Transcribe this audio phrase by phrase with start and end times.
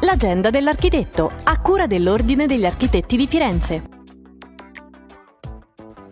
[0.00, 3.95] L'agenda dell'architetto, a cura dell'Ordine degli Architetti di Firenze.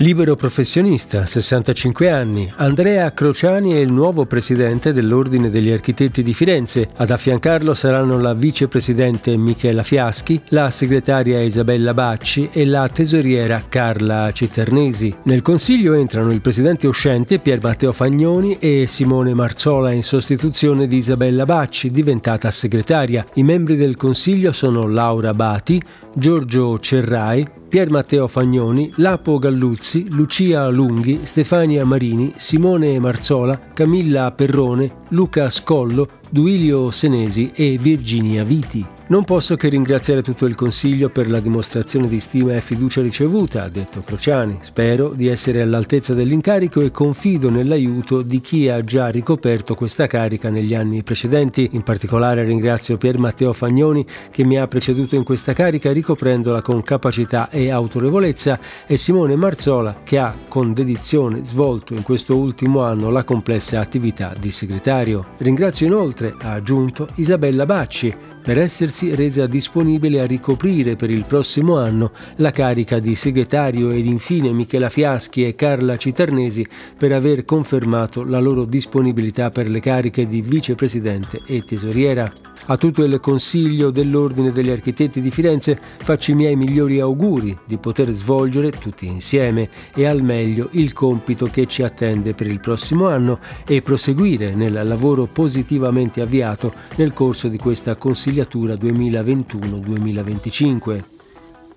[0.00, 6.88] Libero professionista, 65 anni, Andrea Crociani è il nuovo presidente dell'Ordine degli Architetti di Firenze.
[6.98, 14.30] Ad affiancarlo saranno la vicepresidente Michela Fiaschi, la segretaria Isabella Bacci e la tesoriera Carla
[14.30, 15.12] Citernesi.
[15.24, 20.98] Nel consiglio entrano il presidente uscente Pier Matteo Fagnoni e Simone Marzola in sostituzione di
[20.98, 23.26] Isabella Bacci, diventata segretaria.
[23.34, 25.82] I membri del consiglio sono Laura Bati,
[26.14, 34.90] Giorgio Cerrai, Pier Matteo Fagnoni, Lapo Galluzzi, Lucia Lunghi, Stefania Marini, Simone Marzola, Camilla Perrone,
[35.08, 38.97] Luca Scollo, Duilio Senesi e Virginia Viti.
[39.08, 43.62] Non posso che ringraziare tutto il Consiglio per la dimostrazione di stima e fiducia ricevuta,
[43.62, 44.58] ha detto Crociani.
[44.60, 50.50] Spero di essere all'altezza dell'incarico e confido nell'aiuto di chi ha già ricoperto questa carica
[50.50, 51.70] negli anni precedenti.
[51.72, 56.82] In particolare ringrazio Pier Matteo Fagnoni che mi ha preceduto in questa carica ricoprendola con
[56.82, 63.08] capacità e autorevolezza e Simone Marzola che ha con dedizione svolto in questo ultimo anno
[63.08, 65.28] la complessa attività di segretario.
[65.38, 71.76] Ringrazio inoltre, ha aggiunto, Isabella Bacci per essersi resa disponibile a ricoprire per il prossimo
[71.76, 78.24] anno la carica di segretario ed infine Michela Fiaschi e Carla Citernesi per aver confermato
[78.24, 82.47] la loro disponibilità per le cariche di vicepresidente e tesoriera.
[82.66, 87.78] A tutto il Consiglio dell'Ordine degli Architetti di Firenze faccio i miei migliori auguri di
[87.78, 93.08] poter svolgere tutti insieme e al meglio il compito che ci attende per il prossimo
[93.08, 101.17] anno e proseguire nel lavoro positivamente avviato nel corso di questa consigliatura 2021-2025.